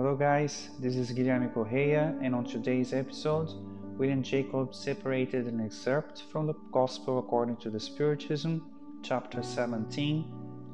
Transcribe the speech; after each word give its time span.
Hello, 0.00 0.16
guys, 0.16 0.70
this 0.78 0.96
is 0.96 1.12
Guilherme 1.12 1.52
Correia, 1.52 2.14
and 2.22 2.34
on 2.34 2.42
today's 2.42 2.94
episode, 2.94 3.50
William 3.98 4.22
Jacob 4.22 4.74
separated 4.74 5.44
an 5.44 5.60
excerpt 5.60 6.22
from 6.32 6.46
the 6.46 6.54
Gospel 6.72 7.18
according 7.18 7.56
to 7.56 7.68
the 7.68 7.78
Spiritism, 7.78 8.62
chapter 9.02 9.42
17, 9.42 10.24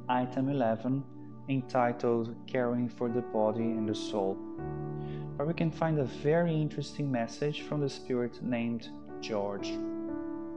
item 0.09 0.49
11, 0.49 1.03
entitled 1.49 2.37
Caring 2.47 2.89
for 2.89 3.09
the 3.09 3.21
Body 3.21 3.65
and 3.65 3.89
the 3.89 3.97
Soul, 3.97 4.35
where 5.35 5.49
we 5.49 5.55
can 5.55 5.73
find 5.73 5.99
a 5.99 6.05
very 6.05 6.55
interesting 6.55 7.11
message 7.11 7.63
from 7.63 7.81
the 7.81 7.91
spirit 7.91 8.41
named 8.45 8.91
George. 9.21 9.73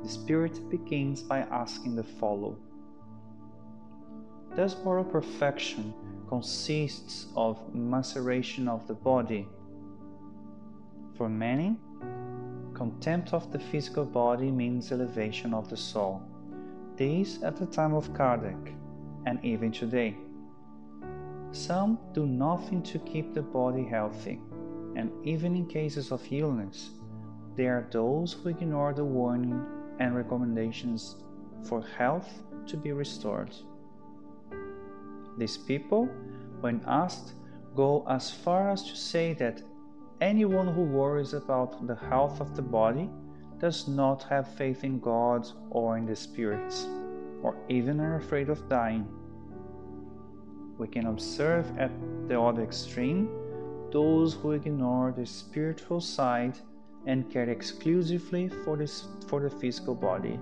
The 0.03 0.09
spirit 0.09 0.69
begins 0.69 1.23
by 1.23 1.39
asking 1.39 1.95
the 1.95 2.03
following. 2.03 2.61
Does 4.55 4.75
moral 4.83 5.05
perfection 5.05 5.91
consists 6.29 7.25
of 7.35 7.57
maceration 7.73 8.67
of 8.67 8.87
the 8.87 8.93
body. 8.93 9.47
For 11.17 11.27
many, 11.27 11.75
contempt 12.75 13.33
of 13.33 13.51
the 13.51 13.57
physical 13.59 14.05
body 14.05 14.51
means 14.51 14.91
elevation 14.91 15.55
of 15.55 15.69
the 15.69 15.75
soul. 15.75 16.21
This 16.95 17.41
at 17.41 17.57
the 17.57 17.65
time 17.65 17.95
of 17.95 18.13
Kardec, 18.13 18.75
and 19.25 19.43
even 19.43 19.71
today. 19.71 20.15
Some 21.51 21.97
do 22.13 22.27
nothing 22.27 22.83
to 22.83 22.99
keep 22.99 23.33
the 23.33 23.41
body 23.41 23.83
healthy, 23.83 24.39
and 24.95 25.11
even 25.25 25.55
in 25.55 25.65
cases 25.65 26.11
of 26.11 26.21
illness, 26.31 26.91
there 27.55 27.75
are 27.75 27.87
those 27.91 28.33
who 28.33 28.49
ignore 28.49 28.93
the 28.93 29.03
warning 29.03 29.65
and 29.99 30.15
recommendations 30.15 31.15
for 31.63 31.81
health 31.97 32.29
to 32.67 32.77
be 32.77 32.91
restored. 32.91 33.51
These 35.39 35.57
people, 35.57 36.09
when 36.59 36.81
asked, 36.85 37.33
go 37.73 38.05
as 38.09 38.29
far 38.29 38.69
as 38.69 38.83
to 38.89 38.95
say 38.97 39.33
that 39.35 39.61
anyone 40.19 40.67
who 40.67 40.83
worries 40.83 41.33
about 41.33 41.87
the 41.87 41.95
health 41.95 42.41
of 42.41 42.57
the 42.57 42.61
body 42.61 43.09
does 43.57 43.87
not 43.87 44.23
have 44.23 44.53
faith 44.55 44.83
in 44.83 44.99
God 44.99 45.47
or 45.69 45.97
in 45.97 46.05
the 46.05 46.15
spirits, 46.15 46.87
or 47.41 47.55
even 47.69 48.01
are 48.01 48.17
afraid 48.17 48.49
of 48.49 48.67
dying. 48.67 49.07
We 50.77 50.87
can 50.89 51.07
observe 51.07 51.65
at 51.77 51.91
the 52.27 52.39
other 52.39 52.63
extreme 52.63 53.29
those 53.91 54.33
who 54.33 54.51
ignore 54.51 55.13
the 55.15 55.25
spiritual 55.25 56.01
side 56.01 56.57
and 57.05 57.31
care 57.31 57.49
exclusively 57.49 58.49
for, 58.65 58.75
this, 58.75 59.07
for 59.27 59.39
the 59.39 59.49
physical 59.49 59.95
body. 59.95 60.37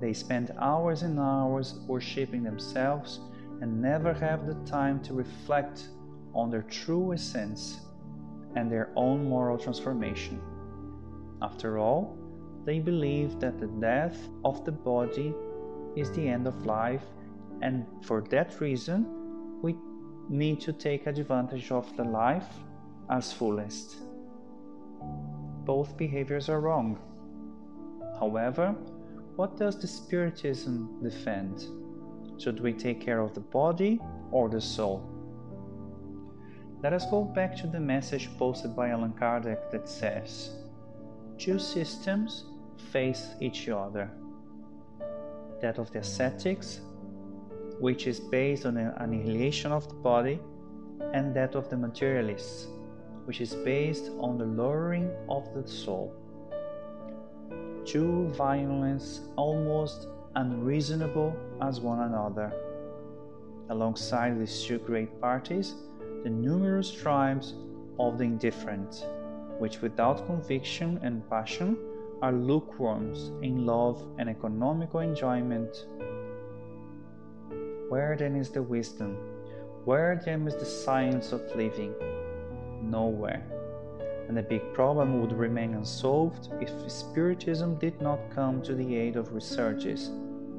They 0.00 0.12
spend 0.12 0.52
hours 0.58 1.02
and 1.02 1.18
hours 1.18 1.80
worshipping 1.86 2.44
themselves 2.44 3.20
and 3.60 3.82
never 3.82 4.14
have 4.14 4.46
the 4.46 4.54
time 4.70 5.00
to 5.02 5.14
reflect 5.14 5.88
on 6.34 6.50
their 6.50 6.62
true 6.62 7.12
essence 7.12 7.80
and 8.54 8.70
their 8.70 8.90
own 8.94 9.28
moral 9.28 9.58
transformation. 9.58 10.40
After 11.42 11.78
all, 11.78 12.16
they 12.64 12.78
believe 12.78 13.40
that 13.40 13.58
the 13.58 13.66
death 13.66 14.16
of 14.44 14.64
the 14.64 14.72
body 14.72 15.34
is 15.96 16.10
the 16.12 16.28
end 16.28 16.46
of 16.46 16.66
life, 16.66 17.04
and 17.62 17.86
for 18.02 18.20
that 18.30 18.60
reason, 18.60 19.06
we 19.62 19.76
need 20.28 20.60
to 20.60 20.72
take 20.72 21.06
advantage 21.06 21.72
of 21.72 21.96
the 21.96 22.04
life 22.04 22.48
as 23.10 23.32
fullest. 23.32 23.96
Both 25.64 25.96
behaviors 25.96 26.48
are 26.48 26.60
wrong. 26.60 26.98
However, 28.20 28.74
what 29.38 29.56
does 29.56 29.78
the 29.78 29.86
Spiritism 29.86 30.98
defend? 31.00 31.66
Should 32.38 32.58
we 32.58 32.72
take 32.72 33.00
care 33.00 33.20
of 33.20 33.34
the 33.34 33.40
body 33.40 34.00
or 34.32 34.48
the 34.48 34.60
soul? 34.60 35.08
Let 36.82 36.92
us 36.92 37.08
go 37.08 37.22
back 37.22 37.56
to 37.58 37.68
the 37.68 37.78
message 37.78 38.28
posted 38.36 38.74
by 38.74 38.88
Allan 38.88 39.12
Kardec 39.12 39.70
that 39.70 39.88
says 39.88 40.56
two 41.38 41.60
systems 41.60 42.46
face 42.90 43.28
each 43.40 43.68
other 43.68 44.10
that 45.62 45.78
of 45.78 45.92
the 45.92 46.00
ascetics, 46.00 46.80
which 47.78 48.08
is 48.08 48.18
based 48.18 48.66
on 48.66 48.74
the 48.74 48.92
annihilation 49.00 49.70
of 49.70 49.88
the 49.88 49.94
body, 49.94 50.40
and 51.14 51.32
that 51.36 51.54
of 51.54 51.70
the 51.70 51.76
materialists, 51.76 52.66
which 53.24 53.40
is 53.40 53.54
based 53.54 54.10
on 54.18 54.36
the 54.36 54.46
lowering 54.46 55.08
of 55.28 55.44
the 55.54 55.64
soul. 55.68 56.12
Two 57.88 58.28
violence 58.36 59.22
almost 59.36 60.08
unreasonable 60.34 61.34
as 61.62 61.80
one 61.80 62.00
another. 62.00 62.52
Alongside 63.70 64.38
these 64.38 64.62
two 64.62 64.78
great 64.78 65.18
parties, 65.22 65.74
the 66.22 66.28
numerous 66.28 66.92
tribes 66.92 67.54
of 67.98 68.18
the 68.18 68.24
indifferent, 68.24 69.06
which 69.58 69.80
without 69.80 70.26
conviction 70.26 71.00
and 71.02 71.26
passion 71.30 71.78
are 72.20 72.32
lukewarms 72.32 73.32
in 73.40 73.64
love 73.64 74.04
and 74.18 74.28
economical 74.28 75.00
enjoyment. 75.00 75.86
Where 77.88 78.18
then 78.18 78.36
is 78.36 78.50
the 78.50 78.62
wisdom? 78.62 79.16
Where 79.86 80.20
then 80.22 80.46
is 80.46 80.56
the 80.56 80.66
science 80.66 81.32
of 81.32 81.40
living? 81.56 81.94
Nowhere. 82.82 83.57
And 84.28 84.36
the 84.36 84.42
big 84.42 84.74
problem 84.74 85.20
would 85.20 85.32
remain 85.32 85.74
unsolved 85.74 86.50
if 86.60 86.70
Spiritism 86.90 87.78
did 87.78 88.00
not 88.00 88.20
come 88.30 88.62
to 88.62 88.74
the 88.74 88.94
aid 88.96 89.16
of 89.16 89.32
researches 89.32 90.10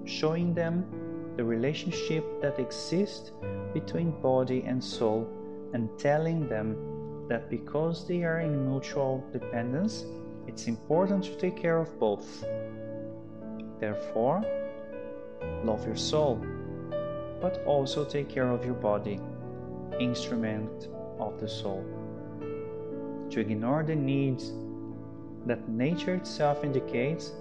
showing 0.06 0.54
them 0.54 0.86
the 1.38 1.44
relationship 1.44 2.42
that 2.42 2.60
exists 2.60 3.32
between 3.74 4.12
body 4.22 4.64
and 4.66 4.84
soul 4.84 5.30
and 5.74 5.88
telling 5.98 6.50
them 6.50 6.76
that 7.30 7.50
because 7.50 8.08
they 8.08 8.24
are 8.24 8.40
in 8.40 8.70
mutual 8.70 9.24
dependence, 9.32 10.06
it's 10.48 10.68
important 10.68 11.24
to 11.24 11.36
take 11.36 11.56
care 11.56 11.78
of 11.78 12.00
both. 12.00 12.44
Therefore, 13.80 14.44
love 15.64 15.86
your 15.86 15.96
soul, 15.96 16.44
but 17.40 17.64
also 17.66 18.04
take 18.04 18.28
care 18.28 18.50
of 18.50 18.66
your 18.66 18.74
body, 18.74 19.20
instrument 20.00 20.88
of 21.20 21.40
the 21.40 21.48
soul. 21.48 21.86
To 23.32 23.40
ignore 23.40 23.84
the 23.84 23.96
needs 23.96 24.52
that 25.46 25.70
nature 25.70 26.16
itself 26.16 26.64
indicates 26.64 27.32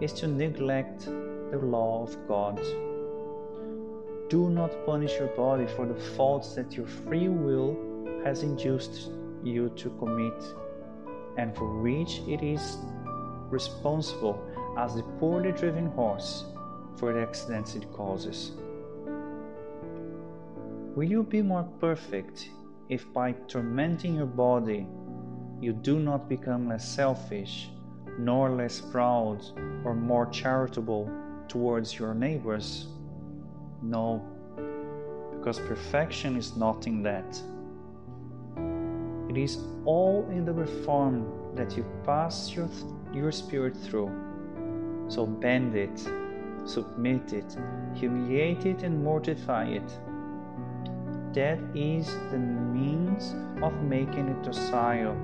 is 0.00 0.12
to 0.14 0.26
neglect 0.26 1.04
the 1.04 1.58
law 1.58 2.02
of 2.02 2.16
God. 2.26 2.58
Do 4.30 4.48
not 4.48 4.72
punish 4.86 5.18
your 5.18 5.28
body 5.28 5.66
for 5.66 5.86
the 5.86 6.00
faults 6.16 6.54
that 6.54 6.74
your 6.76 6.86
free 6.86 7.28
will 7.28 7.76
has 8.24 8.42
induced 8.42 9.10
you 9.42 9.68
to 9.76 9.90
commit 9.98 10.42
and 11.36 11.54
for 11.54 11.80
which 11.80 12.20
it 12.26 12.42
is 12.42 12.78
responsible 13.50 14.42
as 14.78 14.94
the 14.94 15.02
poorly 15.20 15.52
driven 15.52 15.86
horse 15.86 16.44
for 16.96 17.12
the 17.12 17.20
accidents 17.20 17.74
it 17.74 17.92
causes. 17.92 18.52
Will 20.96 21.10
you 21.10 21.22
be 21.22 21.42
more 21.42 21.68
perfect 21.80 22.48
if 22.88 23.04
by 23.12 23.32
tormenting 23.48 24.14
your 24.14 24.26
body 24.26 24.86
you 25.60 25.72
do 25.72 25.98
not 25.98 26.28
become 26.28 26.68
less 26.68 26.86
selfish, 26.86 27.70
nor 28.18 28.50
less 28.50 28.80
proud 28.80 29.44
or 29.84 29.94
more 29.94 30.26
charitable 30.26 31.10
towards 31.48 31.98
your 31.98 32.14
neighbors? 32.14 32.86
No, 33.82 34.22
because 35.32 35.58
perfection 35.58 36.36
is 36.36 36.56
not 36.56 36.86
in 36.86 37.02
that. 37.02 37.40
It 39.28 39.36
is 39.36 39.58
all 39.84 40.26
in 40.30 40.44
the 40.44 40.52
reform 40.52 41.26
that 41.54 41.76
you 41.76 41.84
pass 42.04 42.52
your, 42.52 42.68
your 43.12 43.32
spirit 43.32 43.76
through. 43.76 44.10
So 45.08 45.26
bend 45.26 45.76
it, 45.76 45.98
submit 46.64 47.32
it, 47.32 47.56
humiliate 47.94 48.64
it, 48.64 48.82
and 48.82 49.02
mortify 49.02 49.66
it. 49.66 49.98
That 51.34 51.58
is 51.74 52.06
the 52.30 52.38
means 52.38 53.34
of 53.62 53.72
making 53.82 54.28
it 54.28 54.42
docile 54.44 55.16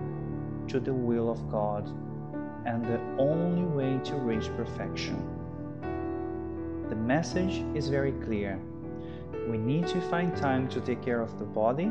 to 0.70 0.78
the 0.78 0.94
will 0.94 1.28
of 1.28 1.50
God 1.50 1.88
and 2.64 2.84
the 2.84 3.00
only 3.18 3.64
way 3.64 3.98
to 4.04 4.14
reach 4.14 4.48
perfection. 4.56 5.16
The 6.88 6.94
message 6.94 7.64
is 7.74 7.88
very 7.88 8.12
clear. 8.12 8.60
We 9.48 9.58
need 9.58 9.88
to 9.88 10.00
find 10.02 10.36
time 10.36 10.68
to 10.68 10.80
take 10.80 11.02
care 11.02 11.22
of 11.22 11.38
the 11.40 11.44
body, 11.44 11.90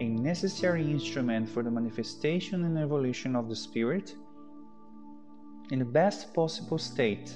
a 0.00 0.08
necessary 0.08 0.82
instrument 0.82 1.48
for 1.48 1.62
the 1.62 1.70
manifestation 1.70 2.64
and 2.64 2.76
evolution 2.78 3.34
of 3.34 3.48
the 3.48 3.56
spirit, 3.56 4.14
in 5.70 5.78
the 5.78 5.84
best 5.84 6.34
possible 6.34 6.78
state, 6.78 7.34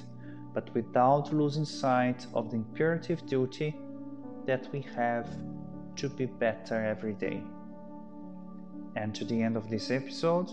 but 0.52 0.72
without 0.74 1.32
losing 1.32 1.64
sight 1.64 2.26
of 2.34 2.50
the 2.50 2.56
imperative 2.56 3.24
duty 3.26 3.74
that 4.46 4.68
we 4.72 4.82
have 4.94 5.28
to 5.96 6.08
be 6.10 6.26
better 6.26 6.84
every 6.84 7.14
day. 7.14 7.42
And 8.96 9.14
to 9.14 9.25
the 9.25 9.40
end 9.42 9.56
of 9.56 9.70
this 9.70 9.90
episode, 9.90 10.50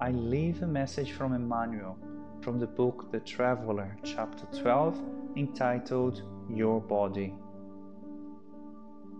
I 0.00 0.10
leave 0.10 0.62
a 0.62 0.66
message 0.66 1.12
from 1.12 1.34
Emmanuel 1.34 1.98
from 2.42 2.58
the 2.58 2.66
book 2.66 3.12
The 3.12 3.20
Traveler, 3.20 3.96
chapter 4.02 4.46
12 4.60 5.00
entitled 5.36 6.22
Your 6.48 6.80
Body. 6.80 7.34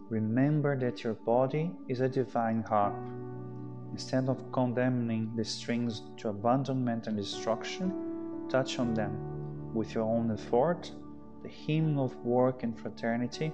remember 0.08 0.76
that 0.78 1.04
your 1.04 1.14
body 1.14 1.70
is 1.88 2.00
a 2.00 2.08
divine 2.08 2.62
harp. 2.62 2.96
Instead 3.92 4.28
of 4.28 4.50
condemning 4.52 5.32
the 5.36 5.44
strings 5.44 6.02
to 6.16 6.28
abandonment 6.28 7.06
and 7.06 7.16
destruction, 7.16 7.92
touch 8.48 8.78
on 8.78 8.94
them 8.94 9.12
with 9.74 9.94
your 9.94 10.04
own 10.04 10.32
effort, 10.32 10.90
the 11.42 11.48
hymn 11.48 11.98
of 11.98 12.16
work 12.24 12.64
and 12.64 12.78
fraternity, 12.78 13.52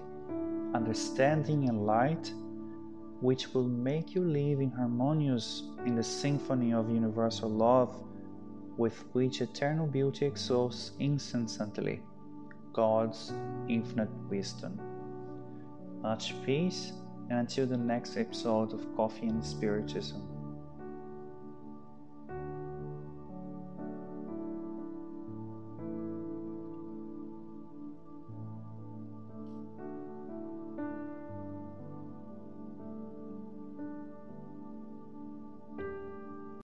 understanding 0.74 1.68
and 1.68 1.86
light, 1.86 2.32
which 3.20 3.54
will 3.54 3.66
make 3.68 4.14
you 4.14 4.24
live 4.24 4.60
in 4.60 4.70
harmonious 4.70 5.62
in 5.84 5.94
the 5.94 6.02
symphony 6.02 6.72
of 6.72 6.90
universal 6.90 7.48
love 7.48 7.96
with 8.76 9.04
which 9.12 9.40
eternal 9.40 9.86
beauty 9.86 10.26
exalts 10.26 10.92
incessantly 10.98 12.02
God's 12.72 13.32
infinite 13.68 14.10
wisdom. 14.28 14.78
Much 16.02 16.34
peace, 16.44 16.92
and 17.30 17.40
until 17.40 17.66
the 17.66 17.76
next 17.76 18.16
episode 18.16 18.72
of 18.74 18.94
Coffee 18.96 19.28
and 19.28 19.42
Spiritism. 19.42 20.35